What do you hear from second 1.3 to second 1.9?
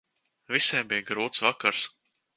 vakars.